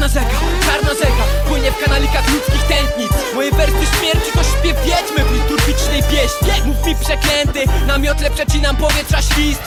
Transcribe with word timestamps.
Czarna 0.00 0.20
rzeka, 0.20 0.40
czarna 0.66 0.94
rzeka 0.94 1.24
Płynie 1.48 1.72
w 1.72 1.84
kanalikach 1.84 2.32
ludzkich 2.32 2.62
tętnic. 2.62 3.12
Moje 3.34 3.52
wersy 3.52 3.86
śmierci 3.98 4.32
to 4.32 4.42
śpiew 4.42 4.76
wiedźmy 4.84 5.24
w 5.24 5.32
liturgicznej 5.32 6.02
pieśni. 6.02 6.66
Mów 6.66 6.86
mi 6.86 6.94
przeklęty, 6.94 7.64
na 7.86 7.98
miotle 7.98 8.30
przecinam 8.30 8.76
powietrza 8.76 9.22
świst 9.22 9.62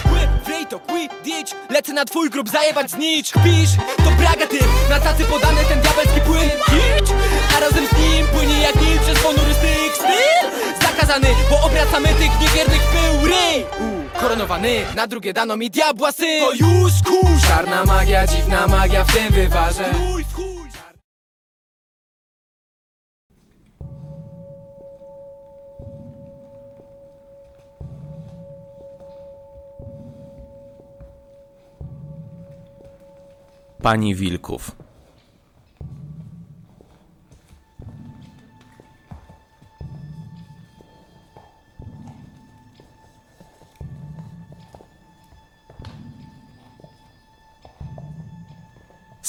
Wryj 0.45 0.65
to 0.65 0.79
quidditch, 0.79 1.53
lecę 1.69 1.93
na 1.93 2.05
twój 2.05 2.29
grób 2.29 2.49
zajebać 2.49 2.91
znicz. 2.91 3.31
Pisz, 3.31 3.69
to 3.97 4.11
braga 4.11 4.47
ty, 4.47 4.59
na 4.89 4.99
tacy 4.99 5.23
podany 5.23 5.65
ten 5.65 5.81
diabelski 5.81 6.21
płyn. 6.21 6.49
Hicz, 6.49 7.09
a 7.57 7.59
razem 7.59 7.87
z 7.87 7.91
nim 7.99 8.27
płynie 8.27 8.61
jak 8.61 8.75
nil 8.75 8.99
przez 8.99 9.19
ponury 9.19 9.53
styk. 9.53 9.95
Styl 9.95 10.49
Zakazany, 10.87 11.27
bo 11.49 11.61
obracamy 11.61 12.07
tych 12.07 12.39
niewiernych 12.41 12.81
pył. 12.81 13.27
Ryj 13.27 13.92
Koronowany, 14.19 14.85
na 14.95 15.07
drugie 15.07 15.33
dano 15.33 15.57
mi 15.57 15.69
diabła 15.69 16.11
syn 16.11 16.39
To 16.41 16.53
już 16.53 16.93
kurz 17.05 17.47
Czarna 17.47 17.85
magia, 17.85 18.27
dziwna 18.27 18.67
magia 18.67 19.03
w 19.03 19.13
tym 19.13 19.33
wywarze 19.33 19.85
Pani 33.81 34.15
Wilków. 34.15 34.71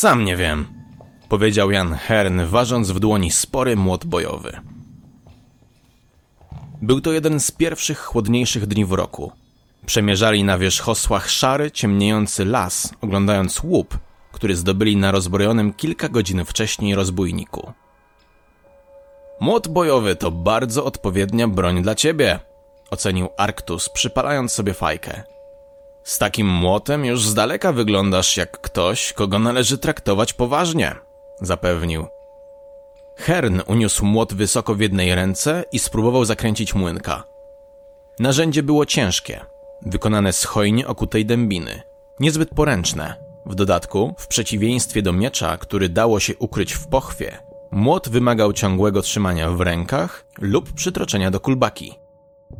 Sam 0.04 0.24
nie 0.24 0.36
wiem, 0.36 0.66
powiedział 1.28 1.70
Jan 1.70 1.94
Hern, 1.94 2.40
ważąc 2.46 2.90
w 2.90 3.00
dłoni 3.00 3.30
spory 3.30 3.76
młot 3.76 4.04
bojowy. 4.04 4.60
Był 6.82 7.00
to 7.00 7.12
jeden 7.12 7.40
z 7.40 7.50
pierwszych 7.50 7.98
chłodniejszych 7.98 8.66
dni 8.66 8.84
w 8.84 8.92
roku. 8.92 9.32
Przemierzali 9.86 10.44
na 10.44 10.58
wierzchosłach 10.58 11.30
szary, 11.30 11.70
ciemniejący 11.70 12.44
las, 12.44 12.94
oglądając 13.00 13.62
łup, 13.62 13.98
który 14.32 14.56
zdobyli 14.56 14.96
na 14.96 15.10
rozbrojonym 15.10 15.72
kilka 15.72 16.08
godzin 16.08 16.44
wcześniej 16.44 16.94
rozbójniku. 16.94 17.72
Młot 19.40 19.68
bojowy 19.68 20.16
to 20.16 20.30
bardzo 20.30 20.84
odpowiednia 20.84 21.48
broń 21.48 21.82
dla 21.82 21.94
ciebie, 21.94 22.38
ocenił 22.90 23.28
Arktus, 23.38 23.88
przypalając 23.88 24.52
sobie 24.52 24.74
fajkę. 24.74 25.33
Z 26.04 26.18
takim 26.18 26.46
młotem 26.46 27.04
już 27.04 27.26
z 27.26 27.34
daleka 27.34 27.72
wyglądasz 27.72 28.36
jak 28.36 28.60
ktoś, 28.60 29.12
kogo 29.12 29.38
należy 29.38 29.78
traktować 29.78 30.32
poważnie, 30.32 30.94
zapewnił. 31.40 32.06
Hern 33.16 33.60
uniósł 33.66 34.04
młot 34.04 34.34
wysoko 34.34 34.74
w 34.74 34.80
jednej 34.80 35.14
ręce 35.14 35.64
i 35.72 35.78
spróbował 35.78 36.24
zakręcić 36.24 36.74
młynka. 36.74 37.24
Narzędzie 38.18 38.62
było 38.62 38.86
ciężkie, 38.86 39.40
wykonane 39.82 40.32
z 40.32 40.44
hojnie 40.44 40.86
okutej 40.86 41.26
dębiny, 41.26 41.82
niezbyt 42.20 42.50
poręczne. 42.50 43.24
W 43.46 43.54
dodatku, 43.54 44.14
w 44.18 44.26
przeciwieństwie 44.26 45.02
do 45.02 45.12
miecza, 45.12 45.56
który 45.56 45.88
dało 45.88 46.20
się 46.20 46.36
ukryć 46.36 46.72
w 46.72 46.86
pochwie, 46.86 47.38
młot 47.70 48.08
wymagał 48.08 48.52
ciągłego 48.52 49.02
trzymania 49.02 49.50
w 49.50 49.60
rękach 49.60 50.26
lub 50.38 50.72
przytroczenia 50.72 51.30
do 51.30 51.40
kulbaki. 51.40 52.03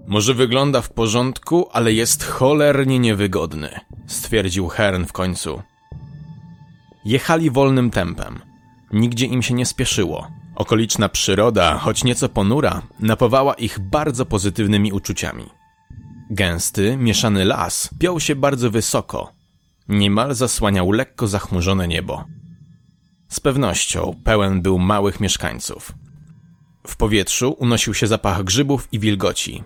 Może 0.07 0.35
wygląda 0.35 0.81
w 0.81 0.93
porządku, 0.93 1.69
ale 1.73 1.93
jest 1.93 2.25
cholernie 2.25 2.99
niewygodny, 2.99 3.81
stwierdził 4.07 4.69
Hern 4.69 5.05
w 5.05 5.13
końcu. 5.13 5.63
Jechali 7.05 7.51
wolnym 7.51 7.91
tempem. 7.91 8.41
Nigdzie 8.93 9.27
im 9.27 9.43
się 9.43 9.55
nie 9.55 9.67
spieszyło. 9.67 10.29
Okoliczna 10.55 11.09
przyroda, 11.09 11.79
choć 11.79 12.05
nieco 12.05 12.29
ponura, 12.29 12.83
napawała 13.01 13.55
ich 13.55 13.79
bardzo 13.79 14.27
pozytywnymi 14.27 14.93
uczuciami. 14.93 15.45
Gęsty, 16.31 16.97
mieszany 16.97 17.45
las 17.45 17.91
piął 17.99 18.21
się 18.21 18.37
bardzo 18.37 18.71
wysoko. 18.71 19.33
Niemal 19.89 20.35
zasłaniał 20.35 20.93
lekko 20.93 21.27
zachmurzone 21.27 21.89
niebo. 21.89 22.25
Z 23.29 23.41
pewnością 23.41 24.21
pełen 24.25 24.63
był 24.63 24.79
małych 24.79 25.21
mieszkańców. 25.21 25.93
W 26.87 26.97
powietrzu 26.97 27.57
unosił 27.59 27.95
się 27.95 28.07
zapach 28.07 28.45
grzybów 28.45 28.89
i 28.93 28.99
wilgoci. 28.99 29.65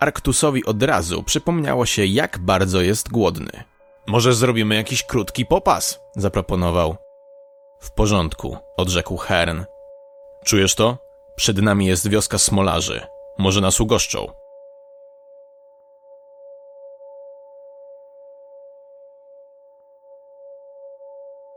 Arktusowi 0.00 0.64
od 0.64 0.82
razu 0.82 1.22
przypomniało 1.22 1.86
się, 1.86 2.06
jak 2.06 2.38
bardzo 2.38 2.80
jest 2.80 3.08
głodny. 3.08 3.64
Może 4.06 4.34
zrobimy 4.34 4.74
jakiś 4.74 5.02
krótki 5.02 5.46
popas? 5.46 6.00
zaproponował. 6.16 6.96
W 7.80 7.90
porządku, 7.90 8.58
odrzekł 8.76 9.16
Hern. 9.16 9.64
Czujesz 10.44 10.74
to? 10.74 10.98
Przed 11.36 11.62
nami 11.62 11.86
jest 11.86 12.08
wioska 12.08 12.38
smolarzy. 12.38 13.06
Może 13.38 13.60
nas 13.60 13.80
ugoszczą. 13.80 14.26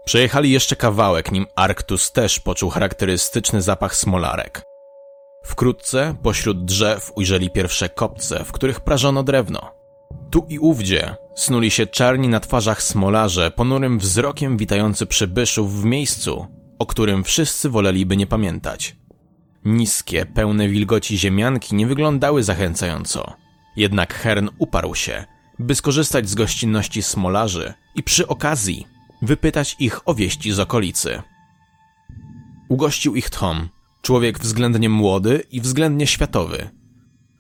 Przejechali 0.05 0.51
jeszcze 0.51 0.75
kawałek, 0.75 1.31
nim 1.31 1.47
Arktus 1.55 2.11
też 2.11 2.39
poczuł 2.39 2.69
charakterystyczny 2.69 3.61
zapach 3.61 3.95
smolarek. 3.95 4.72
Wkrótce 5.43 6.15
pośród 6.23 6.65
drzew 6.65 7.11
ujrzeli 7.15 7.49
pierwsze 7.49 7.89
kopce, 7.89 8.43
w 8.45 8.51
których 8.51 8.79
prażono 8.79 9.23
drewno. 9.23 9.71
Tu 10.31 10.45
i 10.49 10.59
ówdzie 10.59 11.15
snuli 11.35 11.71
się 11.71 11.87
czarni 11.87 12.27
na 12.27 12.39
twarzach 12.39 12.83
smolarze, 12.83 13.51
ponurym 13.51 13.99
wzrokiem 13.99 14.57
witający 14.57 15.05
przybyszów 15.05 15.81
w 15.81 15.85
miejscu, 15.85 16.47
o 16.79 16.85
którym 16.85 17.23
wszyscy 17.23 17.69
woleliby 17.69 18.17
nie 18.17 18.27
pamiętać. 18.27 18.95
Niskie, 19.65 20.25
pełne 20.25 20.69
wilgoci 20.69 21.17
ziemianki 21.17 21.75
nie 21.75 21.87
wyglądały 21.87 22.43
zachęcająco. 22.43 23.33
Jednak 23.75 24.13
Hern 24.13 24.49
uparł 24.57 24.95
się, 24.95 25.25
by 25.59 25.75
skorzystać 25.75 26.29
z 26.29 26.35
gościnności 26.35 27.03
smolarzy 27.03 27.73
i 27.95 28.03
przy 28.03 28.27
okazji 28.27 28.87
wypytać 29.21 29.75
ich 29.79 30.07
o 30.07 30.13
wieści 30.13 30.51
z 30.51 30.59
okolicy. 30.59 31.21
Ugościł 32.69 33.15
ich 33.15 33.29
Tom, 33.29 33.69
człowiek 34.03 34.40
względnie 34.40 34.90
młody 34.90 35.44
i 35.52 35.62
względnie 35.62 36.08
światowy. 36.08 36.69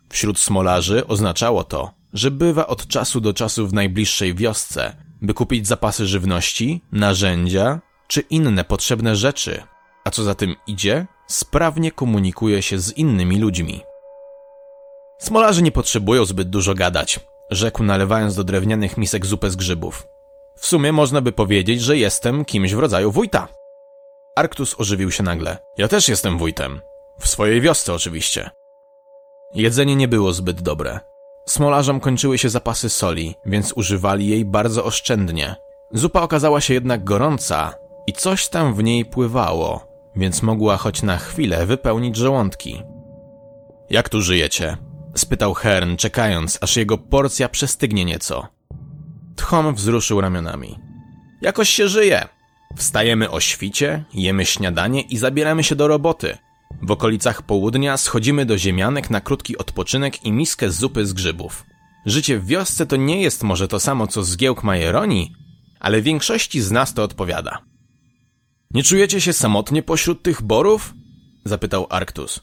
Wśród 0.09 0.39
smolarzy 0.39 1.07
oznaczało 1.07 1.63
to, 1.63 1.91
że 2.13 2.31
bywa 2.31 2.67
od 2.67 2.87
czasu 2.87 3.21
do 3.21 3.33
czasu 3.33 3.67
w 3.67 3.73
najbliższej 3.73 4.35
wiosce, 4.35 4.95
by 5.21 5.33
kupić 5.33 5.67
zapasy 5.67 6.07
żywności, 6.07 6.81
narzędzia 6.91 7.79
czy 8.07 8.21
inne 8.21 8.63
potrzebne 8.63 9.15
rzeczy, 9.15 9.63
a 10.05 10.11
co 10.11 10.23
za 10.23 10.35
tym 10.35 10.55
idzie, 10.67 11.07
sprawnie 11.27 11.91
komunikuje 11.91 12.61
się 12.61 12.79
z 12.79 12.97
innymi 12.97 13.37
ludźmi. 13.37 13.81
Smolarze 15.19 15.61
nie 15.61 15.71
potrzebują 15.71 16.25
zbyt 16.25 16.49
dużo 16.49 16.73
gadać, 16.73 17.19
rzekł 17.51 17.83
nalewając 17.83 18.35
do 18.35 18.43
drewnianych 18.43 18.97
misek 18.97 19.25
zupę 19.25 19.49
z 19.49 19.55
grzybów. 19.55 20.07
W 20.57 20.65
sumie 20.65 20.91
można 20.91 21.21
by 21.21 21.31
powiedzieć, 21.31 21.81
że 21.81 21.97
jestem 21.97 22.45
kimś 22.45 22.73
w 22.73 22.79
rodzaju 22.79 23.11
wójta. 23.11 23.62
Arktus 24.35 24.75
ożywił 24.79 25.11
się 25.11 25.23
nagle. 25.23 25.57
Ja 25.77 25.87
też 25.87 26.09
jestem 26.09 26.37
wójtem. 26.37 26.81
W 27.19 27.27
swojej 27.27 27.61
wiosce 27.61 27.93
oczywiście. 27.93 28.49
Jedzenie 29.53 29.95
nie 29.95 30.07
było 30.07 30.33
zbyt 30.33 30.61
dobre. 30.61 30.99
Smolarzom 31.45 31.99
kończyły 31.99 32.37
się 32.37 32.49
zapasy 32.49 32.89
soli, 32.89 33.35
więc 33.45 33.73
używali 33.73 34.27
jej 34.27 34.45
bardzo 34.45 34.85
oszczędnie. 34.85 35.55
Zupa 35.91 36.21
okazała 36.21 36.61
się 36.61 36.73
jednak 36.73 37.03
gorąca 37.03 37.73
i 38.07 38.13
coś 38.13 38.47
tam 38.47 38.73
w 38.73 38.83
niej 38.83 39.05
pływało, 39.05 39.87
więc 40.15 40.41
mogła 40.41 40.77
choć 40.77 41.03
na 41.03 41.17
chwilę 41.17 41.65
wypełnić 41.65 42.15
żołądki. 42.15 42.83
Jak 43.89 44.09
tu 44.09 44.21
żyjecie? 44.21 44.77
spytał 45.15 45.53
Hern, 45.53 45.95
czekając, 45.95 46.57
aż 46.61 46.77
jego 46.77 46.97
porcja 46.97 47.49
przestygnie 47.49 48.05
nieco. 48.05 48.47
Tchom 49.35 49.75
wzruszył 49.75 50.21
ramionami. 50.21 50.79
Jakoś 51.41 51.69
się 51.69 51.87
żyje. 51.87 52.27
Wstajemy 52.75 53.29
o 53.29 53.39
świcie, 53.39 54.03
jemy 54.13 54.45
śniadanie 54.45 55.01
i 55.01 55.17
zabieramy 55.17 55.63
się 55.63 55.75
do 55.75 55.87
roboty. 55.87 56.37
W 56.81 56.91
okolicach 56.91 57.41
południa 57.41 57.97
schodzimy 57.97 58.45
do 58.45 58.57
ziemianek 58.57 59.09
na 59.09 59.21
krótki 59.21 59.57
odpoczynek 59.57 60.25
i 60.25 60.31
miskę 60.31 60.69
zupy 60.69 61.05
z 61.05 61.13
grzybów. 61.13 61.65
Życie 62.05 62.39
w 62.39 62.45
wiosce 62.45 62.85
to 62.85 62.95
nie 62.95 63.21
jest 63.21 63.43
może 63.43 63.67
to 63.67 63.79
samo 63.79 64.07
co 64.07 64.23
zgiełk 64.23 64.63
Majeroni, 64.63 65.33
ale 65.79 66.01
większości 66.01 66.61
z 66.61 66.71
nas 66.71 66.93
to 66.93 67.03
odpowiada. 67.03 67.61
Nie 68.71 68.83
czujecie 68.83 69.21
się 69.21 69.33
samotnie 69.33 69.83
pośród 69.83 70.23
tych 70.23 70.41
borów? 70.41 70.93
zapytał 71.45 71.87
Arktus. 71.89 72.39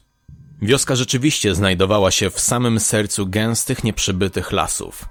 Wioska 0.61 0.95
rzeczywiście 0.95 1.55
znajdowała 1.55 2.11
się 2.11 2.29
w 2.29 2.39
samym 2.39 2.79
sercu 2.79 3.27
gęstych, 3.27 3.83
nieprzybytych 3.83 4.51
lasów. 4.51 5.05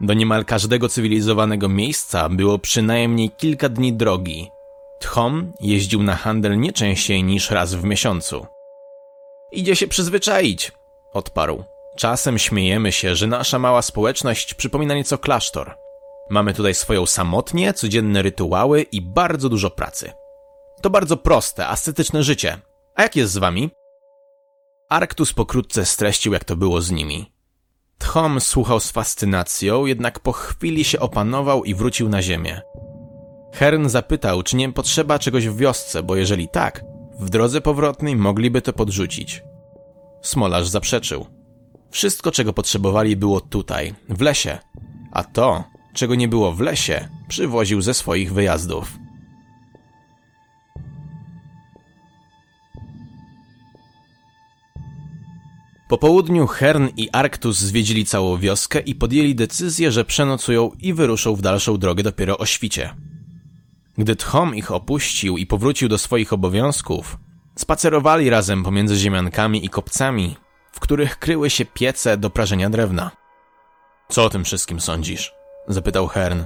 Do 0.00 0.14
niemal 0.14 0.44
każdego 0.44 0.88
cywilizowanego 0.88 1.68
miejsca 1.68 2.28
było 2.28 2.58
przynajmniej 2.58 3.30
kilka 3.38 3.68
dni 3.68 3.92
drogi. 3.92 4.46
Tchom 5.02 5.52
jeździł 5.60 6.02
na 6.02 6.16
handel 6.16 6.60
nie 6.60 6.72
częściej 6.72 7.24
niż 7.24 7.50
raz 7.50 7.74
w 7.74 7.84
miesiącu. 7.84 8.46
Idzie 9.52 9.76
się 9.76 9.88
przyzwyczaić, 9.88 10.72
odparł. 11.12 11.64
Czasem 11.96 12.38
śmiejemy 12.38 12.92
się, 12.92 13.16
że 13.16 13.26
nasza 13.26 13.58
mała 13.58 13.82
społeczność 13.82 14.54
przypomina 14.54 14.94
nieco 14.94 15.18
klasztor. 15.18 15.76
Mamy 16.30 16.54
tutaj 16.54 16.74
swoją 16.74 17.06
samotnię, 17.06 17.72
codzienne 17.72 18.22
rytuały 18.22 18.82
i 18.82 19.00
bardzo 19.00 19.48
dużo 19.48 19.70
pracy. 19.70 20.12
To 20.82 20.90
bardzo 20.90 21.16
proste, 21.16 21.68
ascetyczne 21.68 22.22
życie. 22.22 22.58
A 22.94 23.02
jak 23.02 23.16
jest 23.16 23.32
z 23.32 23.38
wami? 23.38 23.70
Arktus 24.88 25.32
pokrótce 25.32 25.84
streścił, 25.84 26.32
jak 26.32 26.44
to 26.44 26.56
było 26.56 26.80
z 26.80 26.90
nimi. 26.90 27.32
Tchom 27.98 28.40
słuchał 28.40 28.80
z 28.80 28.90
fascynacją, 28.90 29.86
jednak 29.86 30.20
po 30.20 30.32
chwili 30.32 30.84
się 30.84 31.00
opanował 31.00 31.64
i 31.64 31.74
wrócił 31.74 32.08
na 32.08 32.22
ziemię. 32.22 32.62
Hern 33.52 33.88
zapytał, 33.88 34.42
czy 34.42 34.56
nie 34.56 34.72
potrzeba 34.72 35.18
czegoś 35.18 35.48
w 35.48 35.56
wiosce, 35.56 36.02
bo 36.02 36.16
jeżeli 36.16 36.48
tak, 36.48 36.84
w 37.20 37.30
drodze 37.30 37.60
powrotnej 37.60 38.16
mogliby 38.16 38.62
to 38.62 38.72
podrzucić. 38.72 39.42
Smolarz 40.22 40.68
zaprzeczył. 40.68 41.26
Wszystko, 41.90 42.30
czego 42.30 42.52
potrzebowali, 42.52 43.16
było 43.16 43.40
tutaj, 43.40 43.94
w 44.08 44.20
lesie, 44.20 44.58
a 45.12 45.24
to, 45.24 45.64
czego 45.94 46.14
nie 46.14 46.28
było 46.28 46.52
w 46.52 46.60
lesie, 46.60 47.08
przywoził 47.28 47.82
ze 47.82 47.94
swoich 47.94 48.32
wyjazdów. 48.32 48.98
Po 55.88 55.98
południu 55.98 56.46
Hern 56.46 56.88
i 56.96 57.10
Arktus 57.10 57.58
zwiedzili 57.58 58.04
całą 58.04 58.38
wioskę 58.38 58.80
i 58.80 58.94
podjęli 58.94 59.34
decyzję, 59.34 59.92
że 59.92 60.04
przenocują 60.04 60.70
i 60.80 60.94
wyruszą 60.94 61.34
w 61.34 61.42
dalszą 61.42 61.78
drogę 61.78 62.02
dopiero 62.02 62.38
o 62.38 62.46
świcie. 62.46 63.11
Gdy 63.98 64.16
Tchom 64.16 64.54
ich 64.54 64.70
opuścił 64.70 65.36
i 65.36 65.46
powrócił 65.46 65.88
do 65.88 65.98
swoich 65.98 66.32
obowiązków, 66.32 67.16
spacerowali 67.58 68.30
razem 68.30 68.64
pomiędzy 68.64 68.96
ziemiankami 68.96 69.64
i 69.64 69.68
kopcami, 69.68 70.36
w 70.72 70.80
których 70.80 71.18
kryły 71.18 71.50
się 71.50 71.64
piece 71.64 72.16
do 72.16 72.30
prażenia 72.30 72.70
drewna. 72.70 73.10
Co 74.08 74.24
o 74.24 74.30
tym 74.30 74.44
wszystkim 74.44 74.80
sądzisz? 74.80 75.34
zapytał 75.68 76.08
Hern. 76.08 76.44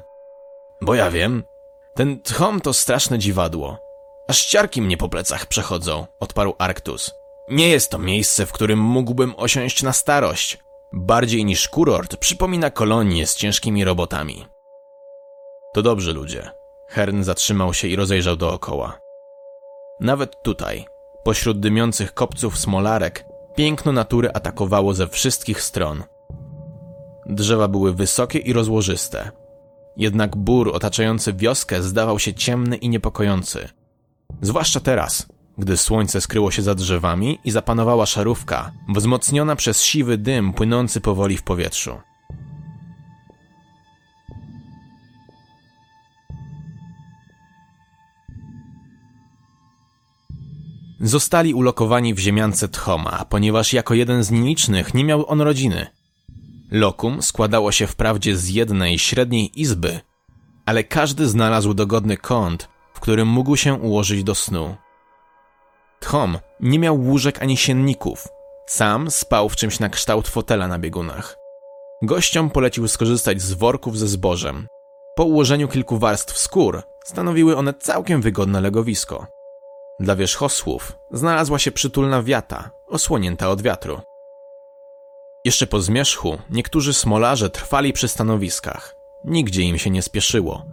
Bo 0.81 0.95
ja 0.95 1.11
wiem. 1.11 1.43
Ten 1.95 2.23
Tchom 2.23 2.61
to 2.61 2.73
straszne 2.73 3.19
dziwadło. 3.19 3.79
Aż 4.29 4.47
ciarki 4.47 4.83
mnie 4.83 4.97
po 4.97 5.09
plecach 5.09 5.47
przechodzą, 5.47 6.07
odparł 6.21 6.55
Arktus. 6.59 7.11
Nie 7.51 7.69
jest 7.69 7.91
to 7.91 7.99
miejsce, 7.99 8.47
w 8.47 8.53
którym 8.53 8.79
mógłbym 8.79 9.35
osiąść 9.37 9.83
na 9.83 9.93
starość. 9.93 10.59
Bardziej 10.93 11.45
niż 11.45 11.69
kurort 11.69 12.17
przypomina 12.17 12.71
kolonię 12.71 13.27
z 13.27 13.37
ciężkimi 13.37 13.85
robotami. 13.85 14.47
To 15.75 15.83
dobrze, 15.83 16.13
ludzie. 16.13 16.56
Hern 16.89 17.23
zatrzymał 17.23 17.75
się 17.75 17.89
i 17.89 17.97
rozejrzał 17.97 18.37
dookoła. 18.37 18.99
Nawet 20.01 20.43
tutaj, 20.43 20.87
pośród 21.25 21.61
dymiących 21.61 22.15
kopców 22.15 22.59
smolarek, 22.59 23.25
piękno 23.57 23.93
natury 23.93 24.31
atakowało 24.35 24.95
ze 24.95 25.09
wszystkich 25.09 25.63
stron. 25.63 26.05
Drzewa 27.27 27.69
były 27.69 27.95
wysokie 27.95 28.39
i 28.39 28.53
rozłożyste. 28.53 29.31
Jednak 29.97 30.37
bór 30.37 30.71
otaczający 30.75 31.33
wioskę 31.33 31.83
zdawał 31.83 32.19
się 32.19 32.35
ciemny 32.35 32.77
i 32.77 32.89
niepokojący. 32.89 33.69
Zwłaszcza 34.41 34.81
teraz, 34.81 35.27
gdy 35.59 35.77
słońce 35.77 36.21
skryło 36.21 36.51
się 36.51 36.63
za 36.63 36.75
drzewami 36.75 37.39
i 37.45 37.51
zapanowała 37.51 38.07
szarówka, 38.07 38.73
wzmocniona 38.95 39.57
przez 39.57 39.83
siwy 39.83 40.19
dym 40.19 40.53
płynący 40.53 41.01
powoli 41.01 41.37
w 41.37 41.43
powietrzu. 41.43 41.99
Zostali 51.01 51.55
ulokowani 51.55 52.15
w 52.15 52.19
ziemiance 52.19 52.69
Tchoma, 52.69 53.25
ponieważ 53.29 53.73
jako 53.73 53.95
jeden 53.95 54.23
z 54.23 54.31
nielicznych 54.31 54.95
nie 54.95 55.05
miał 55.05 55.31
on 55.31 55.41
rodziny. 55.41 55.87
Lokum 56.71 57.23
składało 57.23 57.73
się 57.73 57.87
wprawdzie 57.87 58.37
z 58.37 58.49
jednej 58.49 58.99
średniej 58.99 59.61
izby, 59.61 60.01
ale 60.67 60.85
każdy 60.85 61.29
znalazł 61.29 61.75
dogodny 61.75 62.17
kąt, 62.17 62.69
w 62.95 63.01
którym 63.01 63.29
mógł 63.29 63.57
się 63.57 63.75
ułożyć 63.75 64.25
do 64.25 64.35
snu. 64.35 64.77
Tchom 66.01 66.39
nie 66.61 66.79
miał 66.79 67.01
łóżek 67.01 67.43
ani 67.43 67.57
sienników. 67.57 68.29
Sam 68.67 69.11
spał 69.11 69.49
w 69.49 69.57
czymś 69.57 69.81
na 69.81 69.89
kształt 69.89 70.29
fotela 70.29 70.69
na 70.69 70.79
biegunach. 70.79 71.37
Gościom 72.03 72.51
polecił 72.51 72.89
skorzystać 72.89 73.43
z 73.43 73.53
worków 73.53 73.99
ze 73.99 74.09
zbożem. 74.09 74.67
Po 75.17 75.25
ułożeniu 75.25 75.69
kilku 75.69 75.99
warstw 75.99 76.39
skór 76.39 76.83
stanowiły 77.05 77.57
one 77.57 77.75
całkiem 77.75 78.21
wygodne 78.23 78.61
legowisko. 78.61 79.36
Dla 80.01 80.17
wierzchosłów 80.17 80.99
znalazła 81.11 81.59
się 81.59 81.73
przytulna 81.73 82.23
wiata, 82.23 82.71
osłonięta 82.89 83.51
od 83.51 83.63
wiatru. 83.63 84.01
Jeszcze 85.45 85.67
po 85.67 85.81
zmierzchu 85.81 86.39
niektórzy 86.51 86.95
smolarze 86.95 87.51
trwali 87.51 87.93
przy 87.93 88.09
stanowiskach. 88.09 88.95
Nigdzie 89.25 89.63
im 89.63 89.79
się 89.79 89.91
nie 89.91 90.03
spieszyło. 90.03 90.67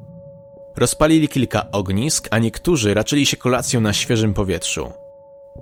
Rozpalili 0.75 1.27
kilka 1.27 1.71
ognisk, 1.71 2.27
a 2.31 2.39
niektórzy 2.39 2.93
raczyli 2.93 3.25
się 3.25 3.37
kolacją 3.37 3.81
na 3.81 3.93
świeżym 3.93 4.33
powietrzu. 4.33 4.91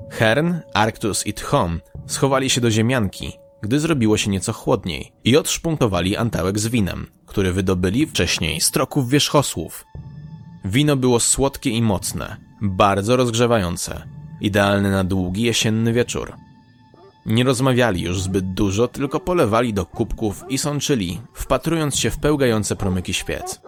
Hern, 0.09 0.55
Arktus 0.73 1.27
i 1.27 1.33
Tchom 1.33 1.81
schowali 2.07 2.49
się 2.49 2.61
do 2.61 2.71
ziemianki, 2.71 3.39
gdy 3.61 3.79
zrobiło 3.79 4.17
się 4.17 4.29
nieco 4.29 4.53
chłodniej 4.53 5.13
i 5.23 5.37
odszpunktowali 5.37 6.17
antałek 6.17 6.59
z 6.59 6.67
winem, 6.67 7.07
który 7.25 7.53
wydobyli 7.53 8.07
wcześniej 8.07 8.61
z 8.61 8.71
troków 8.71 9.09
wierzchosłów. 9.09 9.85
Wino 10.65 10.95
było 10.95 11.19
słodkie 11.19 11.69
i 11.69 11.81
mocne, 11.81 12.37
bardzo 12.61 13.15
rozgrzewające, 13.17 14.07
idealne 14.41 14.91
na 14.91 15.03
długi 15.03 15.43
jesienny 15.43 15.93
wieczór. 15.93 16.33
Nie 17.25 17.43
rozmawiali 17.43 18.01
już 18.01 18.21
zbyt 18.21 18.53
dużo, 18.53 18.87
tylko 18.87 19.19
polewali 19.19 19.73
do 19.73 19.85
kubków 19.85 20.43
i 20.49 20.57
sączyli, 20.57 21.21
wpatrując 21.33 21.95
się 21.95 22.11
w 22.11 22.19
pełgające 22.19 22.75
promyki 22.75 23.13
świec. 23.13 23.61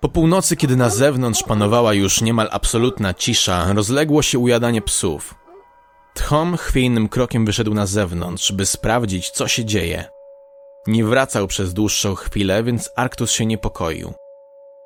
Po 0.00 0.08
północy, 0.08 0.56
kiedy 0.56 0.76
na 0.76 0.88
zewnątrz 0.88 1.42
panowała 1.42 1.94
już 1.94 2.20
niemal 2.20 2.48
absolutna 2.52 3.14
cisza, 3.14 3.72
rozległo 3.72 4.22
się 4.22 4.38
ujadanie 4.38 4.82
psów. 4.82 5.34
Tchom 6.14 6.56
chwiejnym 6.56 7.08
krokiem 7.08 7.46
wyszedł 7.46 7.74
na 7.74 7.86
zewnątrz, 7.86 8.52
by 8.52 8.66
sprawdzić, 8.66 9.30
co 9.30 9.48
się 9.48 9.64
dzieje. 9.64 10.04
Nie 10.86 11.04
wracał 11.04 11.46
przez 11.46 11.74
dłuższą 11.74 12.14
chwilę, 12.14 12.62
więc 12.62 12.90
Arktus 12.96 13.30
się 13.30 13.46
niepokoił. 13.46 14.12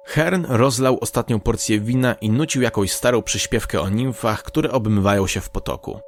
Hern 0.05 0.47
rozlał 0.49 0.99
ostatnią 1.01 1.41
porcję 1.41 1.81
wina 1.81 2.15
i 2.15 2.31
nucił 2.31 2.63
jakąś 2.63 2.93
starą 2.93 3.23
przyśpiewkę 3.23 3.81
o 3.81 3.89
nimfach, 3.89 4.43
które 4.43 4.71
obmywają 4.71 5.27
się 5.27 5.41
w 5.41 5.51
potoku. 5.51 6.01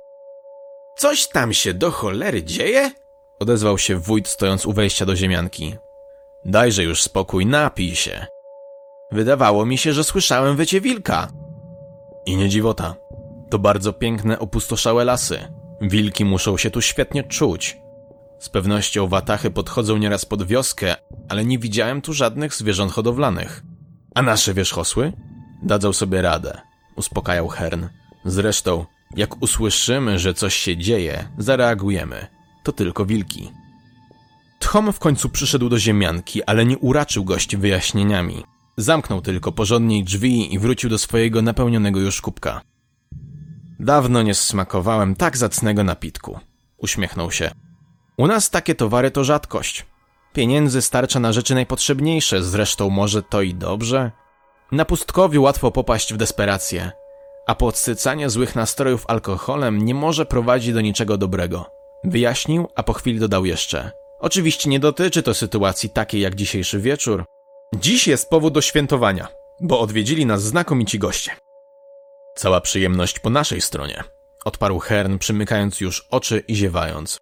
Coś 0.97 1.29
tam 1.29 1.53
się 1.53 1.75
do 1.75 1.91
cholery 1.91 2.43
dzieje? 2.43 2.91
Odezwał 3.41 3.79
się 3.79 3.97
wójt 3.97 4.29
stojąc 4.29 4.67
u 4.67 4.73
wejścia 4.73 5.07
do 5.07 5.17
ziemianki. 5.17 5.77
Dajże 6.45 6.85
już 6.85 7.03
spokój, 7.03 7.47
napij 7.47 7.97
się. 7.97 8.27
Wydawało 9.13 9.67
mi 9.67 9.79
się, 9.79 9.93
że 9.93 10.05
słyszałem 10.05 10.57
wycie 10.57 10.81
wilka. 10.81 11.29
I 12.27 12.37
nie 12.37 12.49
dziwota. 12.49 12.95
To 13.51 13.59
bardzo 13.59 13.93
piękne, 13.93 14.39
opustoszałe 14.39 15.05
lasy. 15.05 15.49
Wilki 15.81 16.25
muszą 16.25 16.57
się 16.57 16.71
tu 16.71 16.83
świetnie 16.83 17.25
czuć. 17.25 17.79
Z 18.39 18.49
pewnością 18.49 19.09
watachy 19.09 19.51
podchodzą 19.51 19.97
nieraz 19.97 20.25
pod 20.25 20.47
wioskę, 20.47 20.97
ale 21.29 21.45
nie 21.45 21.59
widziałem 21.59 22.03
tu 22.03 22.13
żadnych 22.13 22.55
zwierząt 22.55 22.93
hodowlanych. 22.93 23.63
A 24.15 24.23
nasze 24.23 24.55
wierzchosły? 24.55 25.13
Dadzą 25.63 25.93
sobie 25.93 26.23
radę, 26.23 26.61
uspokajał 26.97 27.49
Hern. 27.49 27.87
Zresztą, 28.25 28.87
jak 29.17 29.43
usłyszymy, 29.43 30.19
że 30.19 30.35
coś 30.35 30.55
się 30.55 30.77
dzieje, 30.77 31.29
zareagujemy. 31.39 32.27
To 32.65 32.73
tylko 32.73 33.07
wilki. 33.07 33.53
Tchom 34.59 34.93
w 34.93 34.99
końcu 34.99 35.29
przyszedł 35.29 35.69
do 35.69 35.79
ziemianki, 35.79 36.45
ale 36.45 36.65
nie 36.65 36.79
uraczył 36.79 37.25
gości 37.25 37.57
wyjaśnieniami. 37.57 38.45
Zamknął 38.77 39.21
tylko 39.21 39.53
porządniej 39.53 40.05
drzwi 40.05 40.55
i 40.55 40.59
wrócił 40.59 40.91
do 40.91 40.99
swojego 40.99 41.43
napełnionego 41.43 42.01
już 42.01 42.21
kubka. 42.21 42.61
Dawno 43.81 44.23
nie 44.23 44.35
smakowałem 44.35 45.15
tak 45.15 45.37
zacnego 45.37 45.85
napitku. 45.85 46.39
Uśmiechnął 46.77 47.31
się. 47.31 47.51
U 48.19 48.27
nas 48.27 48.51
takie 48.51 48.75
towary 48.75 49.11
to 49.11 49.25
rzadkość. 49.25 49.87
Pieniędzy 50.33 50.83
starcza 50.83 51.21
na 51.21 51.33
rzeczy 51.33 51.55
najpotrzebniejsze, 51.55 52.43
zresztą 52.43 52.91
może 52.91 53.23
to 53.23 53.43
i 53.43 53.55
dobrze. 53.55 54.11
Na 54.73 54.85
pustkowiu 54.85 55.43
łatwo 55.43 55.71
popaść 55.71 56.15
w 56.15 56.17
desperację, 56.17 56.93
a 57.47 57.55
podsycanie 57.55 58.31
złych 58.31 58.57
nastrojów 58.57 59.05
alkoholem 59.09 59.85
nie 59.85 59.95
może 59.95 60.27
prowadzić 60.27 60.73
do 60.73 60.81
niczego 60.81 61.19
dobrego. 61.19 61.71
Wyjaśnił, 62.05 62.69
a 62.75 62.83
po 62.83 62.93
chwili 62.93 63.19
dodał 63.19 63.45
jeszcze. 63.45 63.91
Oczywiście 64.21 64.71
nie 64.71 64.81
dotyczy 64.81 65.23
to 65.23 65.35
sytuacji 65.35 65.91
takiej 65.91 66.21
jak 66.21 66.35
dzisiejszy 66.35 66.81
wieczór. 66.81 67.25
Dziś 67.75 68.09
jest 68.09 68.31
powód 68.31 68.55
do 68.55 68.61
świętowania, 68.61 69.29
bo 69.61 69.81
odwiedzili 69.81 70.27
nas 70.27 70.43
znakomici 70.43 70.99
goście. 70.99 71.31
Cała 72.37 72.61
przyjemność 72.61 73.19
po 73.19 73.31
naszej 73.31 73.61
stronie, 73.61 74.05
odparł 74.45 74.79
Hern, 74.79 75.19
przymykając 75.19 75.81
już 75.81 76.07
oczy 76.11 76.45
i 76.49 76.55
ziewając. 76.55 77.19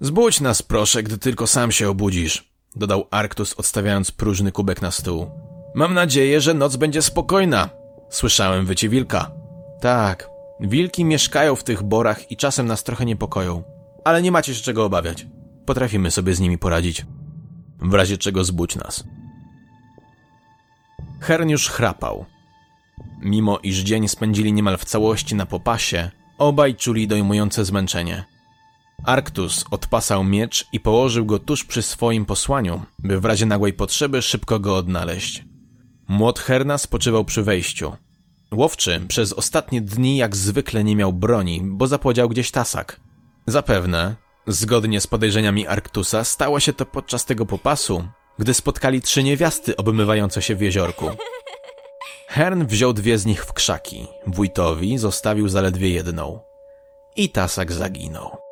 Zbudź 0.00 0.40
nas 0.40 0.62
proszę, 0.62 1.02
gdy 1.02 1.18
tylko 1.18 1.46
sam 1.46 1.72
się 1.72 1.88
obudzisz, 1.88 2.52
dodał 2.76 3.06
Arktus, 3.10 3.54
odstawiając 3.54 4.10
próżny 4.10 4.52
kubek 4.52 4.82
na 4.82 4.90
stół. 4.90 5.30
Mam 5.74 5.94
nadzieję, 5.94 6.40
że 6.40 6.54
noc 6.54 6.76
będzie 6.76 7.02
spokojna. 7.02 7.70
Słyszałem 8.10 8.66
wycie 8.66 8.88
wilka. 8.88 9.30
Tak, 9.80 10.30
wilki 10.60 11.04
mieszkają 11.04 11.56
w 11.56 11.64
tych 11.64 11.82
borach 11.82 12.30
i 12.30 12.36
czasem 12.36 12.66
nas 12.66 12.84
trochę 12.84 13.04
niepokoją. 13.04 13.62
Ale 14.04 14.22
nie 14.22 14.32
macie 14.32 14.54
się 14.54 14.62
czego 14.62 14.84
obawiać. 14.84 15.26
Potrafimy 15.66 16.10
sobie 16.10 16.34
z 16.34 16.40
nimi 16.40 16.58
poradzić. 16.58 17.06
W 17.78 17.94
razie 17.94 18.18
czego 18.18 18.44
zbudź 18.44 18.76
nas. 18.76 19.04
Hern 21.20 21.48
już 21.48 21.68
chrapał. 21.68 22.24
Mimo 23.22 23.58
iż 23.58 23.78
dzień 23.78 24.08
spędzili 24.08 24.52
niemal 24.52 24.76
w 24.78 24.84
całości 24.84 25.34
na 25.34 25.46
popasie, 25.46 26.10
obaj 26.38 26.74
czuli 26.74 27.08
dojmujące 27.08 27.64
zmęczenie. 27.64 28.37
Arktus 29.04 29.64
odpasał 29.70 30.24
miecz 30.24 30.66
i 30.72 30.80
położył 30.80 31.26
go 31.26 31.38
tuż 31.38 31.64
przy 31.64 31.82
swoim 31.82 32.24
posłaniu, 32.24 32.82
by 32.98 33.20
w 33.20 33.24
razie 33.24 33.46
nagłej 33.46 33.72
potrzeby 33.72 34.22
szybko 34.22 34.60
go 34.60 34.76
odnaleźć. 34.76 35.44
Młot 36.08 36.38
Herna 36.38 36.78
spoczywał 36.78 37.24
przy 37.24 37.42
wejściu. 37.42 37.96
Łowczy 38.52 39.00
przez 39.08 39.32
ostatnie 39.32 39.80
dni 39.80 40.16
jak 40.16 40.36
zwykle 40.36 40.84
nie 40.84 40.96
miał 40.96 41.12
broni, 41.12 41.60
bo 41.64 41.86
zapłodział 41.86 42.28
gdzieś 42.28 42.50
tasak. 42.50 43.00
Zapewne, 43.46 44.16
zgodnie 44.46 45.00
z 45.00 45.06
podejrzeniami 45.06 45.66
Arktusa, 45.66 46.24
stało 46.24 46.60
się 46.60 46.72
to 46.72 46.86
podczas 46.86 47.24
tego 47.24 47.46
popasu, 47.46 48.08
gdy 48.38 48.54
spotkali 48.54 49.02
trzy 49.02 49.22
niewiasty 49.22 49.76
obmywające 49.76 50.42
się 50.42 50.56
w 50.56 50.60
jeziorku. 50.60 51.10
Hern 52.28 52.66
wziął 52.66 52.92
dwie 52.92 53.18
z 53.18 53.26
nich 53.26 53.44
w 53.44 53.52
krzaki, 53.52 54.06
wójtowi 54.26 54.98
zostawił 54.98 55.48
zaledwie 55.48 55.90
jedną. 55.90 56.40
I 57.16 57.28
tasak 57.28 57.72
zaginął. 57.72 58.47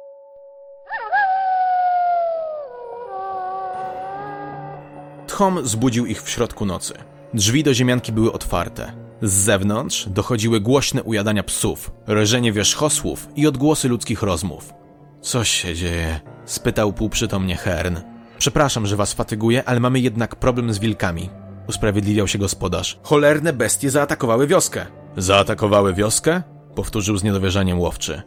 Tchom 5.36 5.66
zbudził 5.66 6.06
ich 6.06 6.22
w 6.22 6.30
środku 6.30 6.66
nocy. 6.66 6.94
Drzwi 7.34 7.62
do 7.64 7.74
ziemianki 7.74 8.12
były 8.12 8.32
otwarte. 8.32 8.92
Z 9.22 9.32
zewnątrz 9.32 10.08
dochodziły 10.08 10.60
głośne 10.60 11.02
ujadania 11.02 11.42
psów, 11.42 11.90
rżenie 12.08 12.52
wierzchosłów 12.52 13.28
i 13.36 13.46
odgłosy 13.46 13.88
ludzkich 13.88 14.22
rozmów. 14.22 14.72
Coś 15.20 15.50
się 15.50 15.74
dzieje? 15.74 16.20
spytał 16.44 16.92
półprzytomnie 16.92 17.56
Hern. 17.56 17.96
Przepraszam, 18.38 18.86
że 18.86 18.96
was 18.96 19.12
fatyguję, 19.12 19.64
ale 19.64 19.80
mamy 19.80 20.00
jednak 20.00 20.36
problem 20.36 20.72
z 20.72 20.78
wilkami. 20.78 21.30
Usprawiedliwiał 21.68 22.28
się 22.28 22.38
gospodarz. 22.38 22.98
Cholerne 23.02 23.52
bestie 23.52 23.90
zaatakowały 23.90 24.46
wioskę. 24.46 24.86
Zaatakowały 25.16 25.94
wioskę? 25.94 26.42
Powtórzył 26.74 27.16
z 27.16 27.22
niedowierzaniem 27.24 27.80
łowczy. 27.80 28.22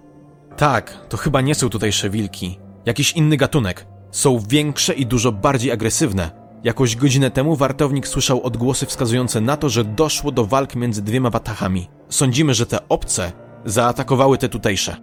Tak, 0.58 0.98
to 1.10 1.18
chyba 1.18 1.42
nie 1.42 1.56
są 1.56 1.70
tutejsze 1.70 2.10
wilki. 2.10 2.60
Jakiś 2.86 3.12
inny 3.12 3.38
gatunek. 3.38 3.86
Są 4.12 4.40
większe 4.50 4.94
i 4.94 5.06
dużo 5.06 5.32
bardziej 5.32 5.72
agresywne. 5.72 6.49
Jakoś 6.64 6.96
godzinę 6.96 7.32
temu 7.32 7.56
wartownik 7.56 8.08
słyszał 8.08 8.44
odgłosy 8.44 8.86
wskazujące 8.86 9.42
na 9.42 9.58
to, 9.58 9.70
że 9.70 9.84
doszło 9.84 10.32
do 10.32 10.46
walk 10.46 10.76
między 10.76 11.02
dwiema 11.02 11.30
watachami. 11.30 11.88
Sądzimy, 12.10 12.54
że 12.54 12.66
te 12.66 12.90
obce 12.90 13.32
zaatakowały 13.66 14.38
te 14.38 14.50
tutejsze. 14.50 14.98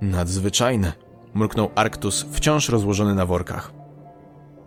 Nadzwyczajne, 0.00 0.92
mruknął 1.34 1.70
Arktus, 1.74 2.26
wciąż 2.32 2.68
rozłożony 2.68 3.14
na 3.14 3.26
workach. 3.26 3.72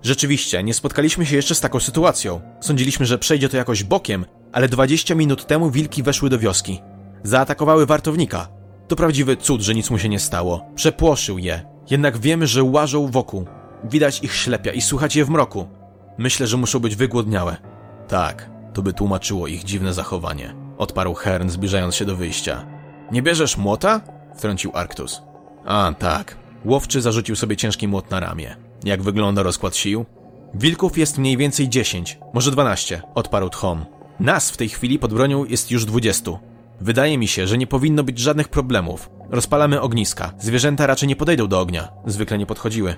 Rzeczywiście, 0.02 0.64
nie 0.64 0.74
spotkaliśmy 0.74 1.26
się 1.26 1.36
jeszcze 1.36 1.56
z 1.56 1.62
taką 1.62 1.80
sytuacją. 1.80 2.42
Sądziliśmy, 2.60 3.06
że 3.06 3.18
przejdzie 3.18 3.50
to 3.50 3.58
jakoś 3.58 3.84
bokiem, 3.84 4.26
ale 4.52 4.68
20 4.68 5.16
minut 5.16 5.46
temu 5.46 5.70
wilki 5.70 6.04
weszły 6.04 6.30
do 6.30 6.40
wioski. 6.40 6.82
Zaatakowały 7.24 7.86
wartownika. 7.86 8.48
To 8.88 8.96
prawdziwy 8.96 9.38
cud, 9.38 9.62
że 9.62 9.76
nic 9.76 9.90
mu 9.90 9.98
się 9.98 10.10
nie 10.10 10.20
stało. 10.20 10.66
Przepłoszył 10.76 11.38
je. 11.38 11.62
Jednak 11.90 12.18
wiemy, 12.18 12.48
że 12.48 12.64
łażą 12.64 13.08
wokół. 13.08 13.46
Widać 13.84 14.24
ich 14.24 14.36
ślepia 14.36 14.72
i 14.72 14.82
słychać 14.82 15.16
je 15.16 15.26
w 15.26 15.30
mroku. 15.30 15.68
Myślę, 16.18 16.48
że 16.48 16.58
muszą 16.58 16.80
być 16.80 16.96
wygłodniałe. 16.96 17.58
Tak, 18.08 18.50
to 18.74 18.82
by 18.82 18.94
tłumaczyło 18.94 19.48
ich 19.48 19.64
dziwne 19.64 19.94
zachowanie. 19.94 20.56
Odparł 20.78 21.14
Hern, 21.14 21.50
zbliżając 21.50 21.96
się 21.96 22.06
do 22.06 22.16
wyjścia. 22.16 22.66
Nie 23.12 23.22
bierzesz 23.22 23.58
młota? 23.58 24.02
Wtrącił 24.36 24.72
Arktus. 24.74 25.22
A, 25.66 25.94
tak. 26.00 26.38
Łowczy 26.66 27.02
zarzucił 27.02 27.36
sobie 27.36 27.58
ciężki 27.58 27.88
młot 27.88 28.12
na 28.12 28.20
ramię. 28.20 28.56
Jak 28.84 29.04
wygląda 29.04 29.44
rozkład 29.44 29.76
sił? 29.76 30.06
Wilków 30.54 30.98
jest 30.98 31.18
mniej 31.18 31.38
więcej 31.38 31.70
10, 31.70 32.20
może 32.34 32.52
12, 32.52 33.02
odparł 33.16 33.50
Tchom. 33.50 33.86
Nas 34.20 34.52
w 34.52 34.58
tej 34.58 34.70
chwili 34.70 35.00
pod 35.00 35.14
bronią 35.14 35.46
jest 35.46 35.72
już 35.72 35.86
20. 35.86 36.32
Wydaje 36.82 37.18
mi 37.18 37.28
się, 37.28 37.48
że 37.48 37.58
nie 37.58 37.68
powinno 37.68 38.04
być 38.04 38.20
żadnych 38.20 38.50
problemów. 38.50 39.10
Rozpalamy 39.30 39.82
ogniska. 39.82 40.34
Zwierzęta 40.40 40.88
raczej 40.88 41.10
nie 41.10 41.16
podejdą 41.16 41.48
do 41.48 41.60
ognia. 41.60 41.88
Zwykle 42.06 42.38
nie 42.38 42.46
podchodziły. 42.46 42.96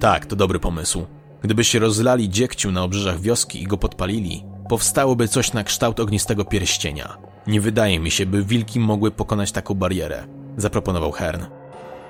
Tak, 0.00 0.26
to 0.26 0.36
dobry 0.36 0.60
pomysł. 0.60 1.06
Gdybyście 1.42 1.78
rozlali 1.78 2.30
dziegciu 2.30 2.72
na 2.72 2.82
obrzeżach 2.82 3.20
wioski 3.20 3.62
i 3.62 3.66
go 3.66 3.76
podpalili, 3.76 4.44
powstałoby 4.68 5.28
coś 5.28 5.52
na 5.52 5.64
kształt 5.64 6.00
ognistego 6.00 6.44
pierścienia. 6.44 7.16
Nie 7.46 7.60
wydaje 7.60 8.00
mi 8.00 8.10
się, 8.10 8.26
by 8.26 8.44
wilki 8.44 8.80
mogły 8.80 9.10
pokonać 9.10 9.52
taką 9.52 9.74
barierę, 9.74 10.26
zaproponował 10.56 11.12
Hern. 11.12 11.44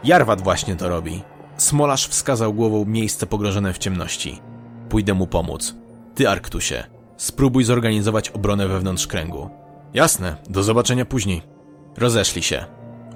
Jarwat 0.05 0.43
właśnie 0.43 0.77
to 0.77 0.89
robi. 0.89 1.23
Smolarz 1.57 2.07
wskazał 2.07 2.55
głową 2.55 2.85
miejsce 2.85 3.27
pogrożone 3.27 3.73
w 3.73 3.79
ciemności. 3.79 4.41
Pójdę 4.89 5.15
mu 5.15 5.27
pomóc. 5.27 5.75
Ty, 6.15 6.29
Arktusie, 6.29 6.85
spróbuj 7.17 7.65
zorganizować 7.65 8.31
obronę 8.31 8.69
wewnątrz 8.69 9.07
kręgu. 9.07 9.51
Jasne, 9.95 10.37
do 10.51 10.63
zobaczenia 10.63 11.05
później. 11.05 11.43
Rozeszli 11.97 12.43
się. 12.43 12.65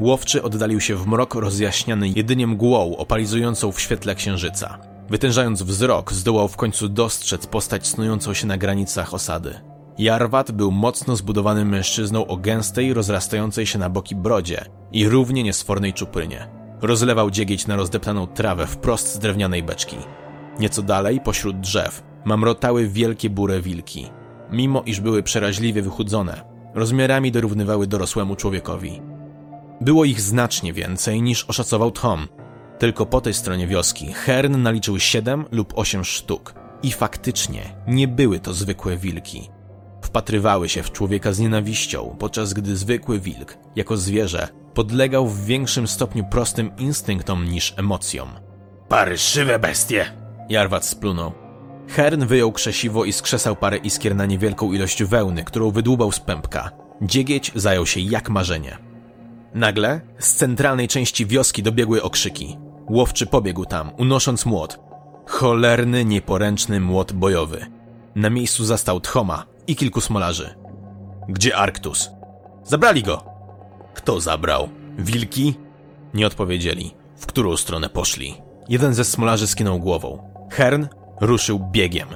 Łowczy 0.01 0.43
oddalił 0.43 0.81
się 0.81 0.97
w 0.97 1.07
mrok 1.07 1.35
rozjaśniany 1.35 2.09
jedynie 2.09 2.47
mgłą 2.47 2.97
opalizującą 2.97 3.73
w 3.73 3.81
świetle 3.81 4.15
księżyca. 4.15 4.92
Wytężając 5.13 5.63
wzrok, 5.63 6.13
zdołał 6.13 6.49
w 6.49 6.57
końcu 6.57 6.89
dostrzec 6.89 7.47
postać 7.47 7.87
snującą 7.87 8.35
się 8.35 8.47
na 8.47 8.57
granicach 8.57 9.15
osady. 9.15 9.61
Jarwat 9.99 10.53
był 10.53 10.71
mocno 10.71 11.17
zbudowanym 11.17 11.69
mężczyzną 11.69 12.27
o 12.27 12.37
gęstej, 12.37 12.95
rozrastającej 12.95 13.67
się 13.67 13.79
na 13.79 13.91
boki 13.91 14.17
brodzie 14.17 14.65
i 14.93 15.09
równie 15.09 15.43
niesfornej 15.43 15.93
czuprynie. 15.93 16.49
Rozlewał 16.83 17.31
dziegieć 17.31 17.67
na 17.67 17.77
rozdeptaną 17.77 18.27
trawę 18.27 18.67
wprost 18.67 19.15
z 19.15 19.19
drewnianej 19.19 19.63
beczki. 19.63 19.97
Nieco 20.59 20.83
dalej, 20.83 21.21
pośród 21.21 21.61
drzew, 21.61 22.03
mamrotały 22.25 22.89
wielkie 22.89 23.31
burę 23.31 23.61
wilki. 23.61 24.07
Mimo 24.53 24.83
iż 24.83 25.01
były 25.01 25.23
przeraźliwie 25.23 25.83
wychudzone, 25.83 26.43
rozmiarami 26.75 27.33
dorównywały 27.33 27.87
dorosłemu 27.87 28.37
człowiekowi. 28.37 29.01
Było 29.81 30.05
ich 30.05 30.21
znacznie 30.21 30.73
więcej 30.73 31.23
niż 31.23 31.45
oszacował 31.45 31.91
Tom. 31.91 32.29
Tylko 32.83 33.07
po 33.07 33.21
tej 33.21 33.35
stronie 33.35 33.67
wioski 33.67 34.13
Hern 34.13 34.63
naliczył 34.63 34.99
7 34.99 35.45
lub 35.51 35.73
8 35.77 36.05
sztuk. 36.05 36.55
I 36.83 36.93
faktycznie 36.93 37.63
nie 37.87 38.09
były 38.09 38.41
to 38.41 38.55
zwykłe 38.55 38.97
wilki. 38.97 39.51
Wpatrywały 40.03 40.69
się 40.69 40.83
w 40.83 40.93
człowieka 40.93 41.33
z 41.33 41.39
nienawiścią, 41.39 42.17
podczas 42.19 42.53
gdy 42.53 42.77
zwykły 42.77 43.21
wilk, 43.21 43.59
jako 43.77 43.97
zwierzę, 43.97 44.49
podlegał 44.75 45.29
w 45.29 45.45
większym 45.45 45.89
stopniu 45.89 46.25
prostym 46.25 46.71
instynktom 46.79 47.45
niż 47.45 47.75
emocjom. 47.77 48.29
Paryszywe 48.89 49.59
bestie! 49.59 50.05
Jarwat 50.49 50.85
splunął. 50.85 51.33
Hern 51.89 52.27
wyjął 52.27 52.53
krzesiwo 52.53 53.05
i 53.05 53.13
skrzesał 53.13 53.57
parę 53.57 53.77
iskier 53.77 54.17
na 54.17 54.27
niewielką 54.27 54.73
ilość 54.73 55.05
wełny, 55.05 55.45
którą 55.45 55.71
wydłubał 55.71 56.13
z 56.13 56.21
pępka. 56.21 56.71
Dziegieć 57.03 57.53
zajął 57.55 57.87
się 57.87 58.01
jak 58.01 58.31
marzenie. 58.31 58.79
Nagle 59.55 60.01
z 60.19 60.35
centralnej 60.35 60.89
części 60.89 61.27
wioski 61.27 61.63
dobiegły 61.63 62.03
okrzyki. 62.03 62.57
Łowczy 62.93 63.27
pobiegł 63.27 63.65
tam, 63.65 63.91
unosząc 63.99 64.47
młot. 64.47 64.79
Cholerny, 65.27 66.05
nieporęczny 66.05 66.81
młot 66.81 67.13
bojowy. 67.13 67.67
Na 68.15 68.31
miejscu 68.31 68.65
zastał 68.65 69.01
Tchoma 69.01 69.45
i 69.67 69.77
kilku 69.77 70.01
smolarzy. 70.01 70.55
Gdzie 71.29 71.57
Arktus? 71.57 72.11
Zabrali 72.65 73.03
go! 73.03 73.25
Kto 73.95 74.21
zabrał? 74.21 74.69
Wilki? 74.99 75.55
Nie 76.15 76.27
odpowiedzieli. 76.27 76.95
W 77.17 77.27
którą 77.27 77.57
stronę 77.57 77.89
poszli? 77.89 78.35
Jeden 78.69 78.95
ze 78.95 79.05
smolarzy 79.05 79.47
skinął 79.47 79.79
głową. 79.79 80.31
Hern 80.51 80.87
ruszył 81.21 81.61
biegiem. 81.71 82.09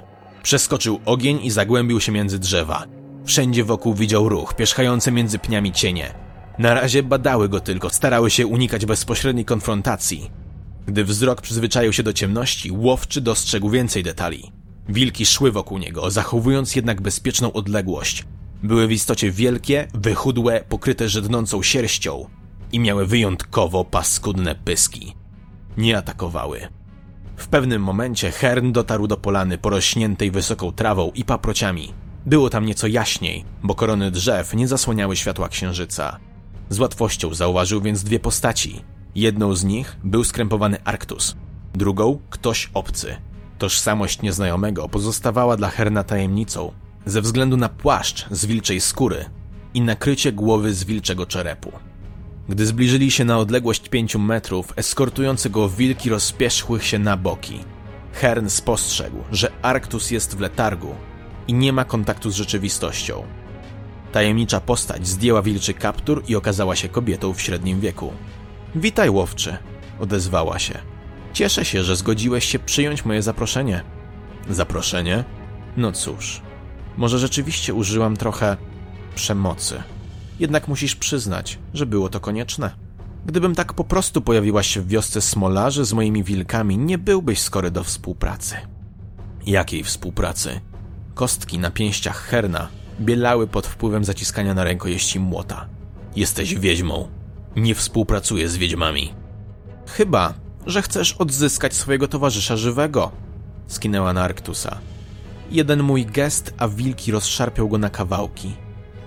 Przeskoczył 0.42 1.00
ogień 1.04 1.38
i 1.42 1.50
zagłębił 1.50 2.00
się 2.00 2.12
między 2.12 2.38
drzewa. 2.38 2.84
Wszędzie 3.24 3.64
wokół 3.64 3.94
widział 3.94 4.28
ruch, 4.28 4.54
pierzchające 4.54 5.12
między 5.12 5.38
pniami 5.38 5.72
cienie. 5.72 6.14
Na 6.58 6.74
razie 6.74 7.02
badały 7.02 7.48
go 7.48 7.60
tylko, 7.60 7.90
starały 7.90 8.30
się 8.30 8.46
unikać 8.46 8.86
bezpośredniej 8.86 9.44
konfrontacji. 9.44 10.45
Gdy 10.86 11.04
wzrok 11.04 11.40
przyzwyczaił 11.40 11.92
się 11.92 12.02
do 12.02 12.12
ciemności, 12.12 12.72
łowczy 12.72 13.20
dostrzegł 13.20 13.70
więcej 13.70 14.02
detali. 14.02 14.52
Wilki 14.88 15.26
szły 15.26 15.52
wokół 15.52 15.78
niego, 15.78 16.10
zachowując 16.10 16.76
jednak 16.76 17.00
bezpieczną 17.00 17.52
odległość. 17.52 18.24
Były 18.62 18.86
w 18.86 18.92
istocie 18.92 19.30
wielkie, 19.30 19.88
wychudłe, 19.94 20.64
pokryte 20.68 21.08
żednącą 21.08 21.62
sierścią 21.62 22.26
i 22.72 22.80
miały 22.80 23.06
wyjątkowo 23.06 23.84
paskudne 23.84 24.54
pyski. 24.54 25.14
Nie 25.76 25.98
atakowały. 25.98 26.68
W 27.36 27.48
pewnym 27.48 27.82
momencie 27.82 28.30
Hern 28.30 28.72
dotarł 28.72 29.06
do 29.06 29.16
polany 29.16 29.58
porośniętej 29.58 30.30
wysoką 30.30 30.72
trawą 30.72 31.10
i 31.14 31.24
paprociami. 31.24 31.92
Było 32.26 32.50
tam 32.50 32.66
nieco 32.66 32.86
jaśniej, 32.86 33.44
bo 33.62 33.74
korony 33.74 34.10
drzew 34.10 34.54
nie 34.54 34.68
zasłaniały 34.68 35.16
światła 35.16 35.48
księżyca. 35.48 36.18
Z 36.68 36.78
łatwością 36.78 37.34
zauważył 37.34 37.80
więc 37.80 38.04
dwie 38.04 38.20
postaci. 38.20 38.82
Jedną 39.16 39.54
z 39.54 39.64
nich 39.64 39.96
był 40.04 40.24
skrępowany 40.24 40.84
Arktus, 40.84 41.36
drugą 41.74 42.18
ktoś 42.30 42.70
obcy. 42.74 43.16
Tożsamość 43.58 44.22
nieznajomego 44.22 44.88
pozostawała 44.88 45.56
dla 45.56 45.70
Herna 45.70 46.04
tajemnicą, 46.04 46.72
ze 47.06 47.22
względu 47.22 47.56
na 47.56 47.68
płaszcz 47.68 48.26
z 48.30 48.46
wilczej 48.46 48.80
skóry 48.80 49.24
i 49.74 49.80
nakrycie 49.80 50.32
głowy 50.32 50.74
z 50.74 50.84
wilczego 50.84 51.26
czerepu. 51.26 51.72
Gdy 52.48 52.66
zbliżyli 52.66 53.10
się 53.10 53.24
na 53.24 53.38
odległość 53.38 53.88
pięciu 53.88 54.18
metrów, 54.18 54.72
eskortujące 54.76 55.50
go 55.50 55.68
wilki 55.68 56.10
rozpierzchły 56.10 56.80
się 56.80 56.98
na 56.98 57.16
boki. 57.16 57.60
Hern 58.12 58.48
spostrzegł, 58.48 59.18
że 59.32 59.52
Arktus 59.62 60.10
jest 60.10 60.36
w 60.36 60.40
letargu 60.40 60.94
i 61.48 61.54
nie 61.54 61.72
ma 61.72 61.84
kontaktu 61.84 62.30
z 62.30 62.34
rzeczywistością. 62.34 63.22
Tajemnicza 64.12 64.60
postać 64.60 65.08
zdjęła 65.08 65.42
wilczy 65.42 65.74
kaptur 65.74 66.22
i 66.28 66.36
okazała 66.36 66.76
się 66.76 66.88
kobietą 66.88 67.34
w 67.34 67.40
średnim 67.40 67.80
wieku. 67.80 68.12
Witaj, 68.76 69.10
łowczy, 69.10 69.56
odezwała 70.00 70.58
się. 70.58 70.78
Cieszę 71.32 71.64
się, 71.64 71.82
że 71.82 71.96
zgodziłeś 71.96 72.44
się 72.44 72.58
przyjąć 72.58 73.04
moje 73.04 73.22
zaproszenie. 73.22 73.82
Zaproszenie? 74.50 75.24
No 75.76 75.92
cóż, 75.92 76.42
może 76.96 77.18
rzeczywiście 77.18 77.74
użyłam 77.74 78.16
trochę 78.16 78.56
przemocy. 79.14 79.82
Jednak 80.40 80.68
musisz 80.68 80.96
przyznać, 80.96 81.58
że 81.74 81.86
było 81.86 82.08
to 82.08 82.20
konieczne. 82.20 82.70
Gdybym 83.26 83.54
tak 83.54 83.72
po 83.72 83.84
prostu 83.84 84.22
pojawiła 84.22 84.62
się 84.62 84.80
w 84.80 84.88
wiosce 84.88 85.20
smolarzy 85.20 85.84
z 85.84 85.92
moimi 85.92 86.24
wilkami, 86.24 86.78
nie 86.78 86.98
byłbyś 86.98 87.40
skory 87.40 87.70
do 87.70 87.84
współpracy. 87.84 88.56
Jakiej 89.46 89.84
współpracy? 89.84 90.60
Kostki 91.14 91.58
na 91.58 91.70
pięściach 91.70 92.16
herna 92.16 92.68
bielały 93.00 93.46
pod 93.46 93.66
wpływem 93.66 94.04
zaciskania 94.04 94.54
na 94.54 94.64
rękojeści 94.64 95.20
młota. 95.20 95.66
Jesteś 96.16 96.54
wiedźmą. 96.54 97.08
Nie 97.56 97.74
współpracuję 97.74 98.48
z 98.48 98.56
wiedźmami. 98.56 99.14
Chyba, 99.86 100.34
że 100.66 100.82
chcesz 100.82 101.12
odzyskać 101.12 101.74
swojego 101.74 102.08
towarzysza 102.08 102.56
żywego, 102.56 103.12
skinęła 103.66 104.12
na 104.12 104.22
Arktusa. 104.22 104.78
Jeden 105.50 105.82
mój 105.82 106.06
gest, 106.06 106.54
a 106.58 106.68
wilki 106.68 107.12
rozszarpią 107.12 107.68
go 107.68 107.78
na 107.78 107.90
kawałki. 107.90 108.52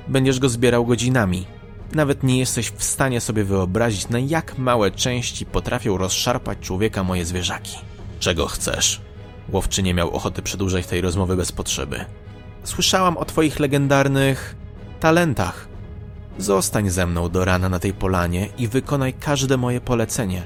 Będziesz 0.08 0.40
go 0.40 0.50
zbierał 0.50 0.86
godzinami. 0.86 1.46
Nawet 1.94 2.24
nie 2.24 2.40
jesteś 2.40 2.72
w 2.72 2.84
stanie 2.84 3.22
sobie 3.22 3.44
wyobrazić, 3.44 4.10
na 4.10 4.20
jak 4.20 4.58
małe 4.58 4.92
części 4.92 5.46
potrafią 5.46 5.98
rozszarpać 5.98 6.60
człowieka 6.60 7.04
moje 7.04 7.26
zwierzaki. 7.26 7.78
Czego 8.20 8.48
chcesz? 8.48 9.02
Łowczy 9.52 9.84
nie 9.84 9.94
miał 9.94 10.12
ochoty 10.12 10.42
przedłużać 10.42 10.88
tej 10.88 11.02
rozmowy 11.02 11.36
bez 11.36 11.52
potrzeby. 11.52 12.06
Słyszałam 12.64 13.18
o 13.18 13.26
twoich 13.26 13.60
legendarnych 13.60 14.56
talentach. 15.00 15.69
Zostań 16.40 16.90
ze 16.90 17.08
mną 17.08 17.30
do 17.30 17.46
rana 17.46 17.70
na 17.70 17.80
tej 17.80 17.94
polanie 17.94 18.50
i 18.58 18.68
wykonaj 18.68 19.14
każde 19.14 19.58
moje 19.58 19.82
polecenie, 19.82 20.44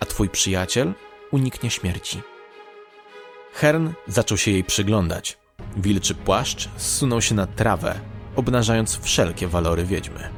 a 0.00 0.04
twój 0.04 0.28
przyjaciel 0.28 0.94
uniknie 1.30 1.70
śmierci. 1.70 2.22
Hern 3.52 3.90
zaczął 4.08 4.38
się 4.38 4.50
jej 4.50 4.64
przyglądać. 4.64 5.38
Wilczy 5.76 6.14
płaszcz 6.14 6.68
zsunął 6.76 7.22
się 7.22 7.34
na 7.34 7.46
trawę, 7.46 8.00
obnażając 8.36 8.98
wszelkie 8.98 9.48
walory 9.48 9.84
wiedźmy. 9.84 10.28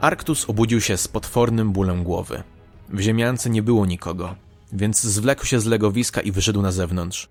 Arktus 0.00 0.50
obudził 0.50 0.80
się 0.80 0.96
z 0.96 1.08
potwornym 1.08 1.72
bólem 1.72 2.04
głowy. 2.04 2.42
W 2.88 3.00
ziemiance 3.00 3.50
nie 3.50 3.62
było 3.62 3.86
nikogo, 3.86 4.34
więc 4.72 5.02
zwlekł 5.02 5.46
się 5.46 5.60
z 5.60 5.66
legowiska 5.66 6.20
i 6.20 6.32
wyszedł 6.32 6.62
na 6.62 6.72
zewnątrz. 6.72 7.28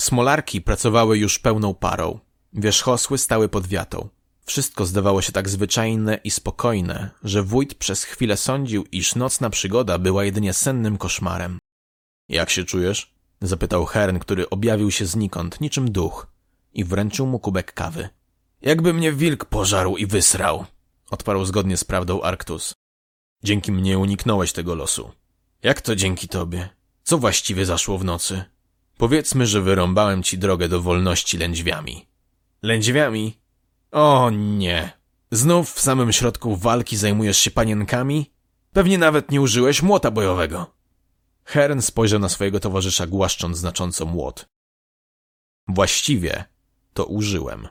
Smolarki 0.00 0.60
pracowały 0.60 1.18
już 1.18 1.38
pełną 1.38 1.74
parą. 1.74 2.18
Wierzchosły 2.52 3.18
stały 3.18 3.48
pod 3.48 3.66
wiatą. 3.66 4.08
Wszystko 4.44 4.86
zdawało 4.86 5.22
się 5.22 5.32
tak 5.32 5.48
zwyczajne 5.48 6.20
i 6.24 6.30
spokojne, 6.30 7.10
że 7.24 7.42
wójt 7.42 7.74
przez 7.74 8.04
chwilę 8.04 8.36
sądził, 8.36 8.84
iż 8.92 9.14
nocna 9.14 9.50
przygoda 9.50 9.98
była 9.98 10.24
jedynie 10.24 10.52
sennym 10.52 10.98
koszmarem. 10.98 11.58
Jak 12.28 12.50
się 12.50 12.64
czujesz? 12.64 13.14
zapytał 13.40 13.84
Hern, 13.84 14.18
który 14.18 14.50
objawił 14.50 14.90
się 14.90 15.06
znikąd, 15.06 15.60
niczym 15.60 15.92
duch, 15.92 16.26
i 16.74 16.84
wręczył 16.84 17.26
mu 17.26 17.38
kubek 17.38 17.72
kawy. 17.72 18.08
Jakby 18.62 18.94
mnie 18.94 19.12
wilk 19.12 19.44
pożarł 19.44 19.96
i 19.96 20.06
wysrał, 20.06 20.66
odparł 21.10 21.44
zgodnie 21.44 21.76
z 21.76 21.84
prawdą 21.84 22.22
Arktus. 22.22 22.74
Dzięki 23.44 23.72
mnie 23.72 23.98
uniknąłeś 23.98 24.52
tego 24.52 24.74
losu. 24.74 25.10
Jak 25.62 25.80
to 25.80 25.96
dzięki 25.96 26.28
tobie? 26.28 26.68
Co 27.02 27.18
właściwie 27.18 27.66
zaszło 27.66 27.98
w 27.98 28.04
nocy? 28.04 28.44
Powiedzmy, 28.96 29.46
że 29.46 29.60
wyrąbałem 29.60 30.22
ci 30.22 30.38
drogę 30.38 30.68
do 30.68 30.82
wolności 30.82 31.38
lędźwiami. 31.38 32.11
Lędźwiami? 32.62 33.40
O 33.90 34.30
nie. 34.30 34.92
Znów 35.30 35.72
w 35.72 35.80
samym 35.80 36.12
środku 36.12 36.56
walki 36.56 36.96
zajmujesz 36.96 37.38
się 37.38 37.50
panienkami? 37.50 38.32
Pewnie 38.72 38.98
nawet 38.98 39.30
nie 39.30 39.40
użyłeś 39.40 39.82
młota 39.82 40.10
bojowego. 40.10 40.74
Hern 41.44 41.80
spojrzał 41.80 42.20
na 42.20 42.28
swojego 42.28 42.60
towarzysza, 42.60 43.06
głaszcząc 43.06 43.58
znacząco 43.58 44.06
młot. 44.06 44.48
Właściwie 45.68 46.44
to 46.94 47.04
użyłem. 47.04 47.68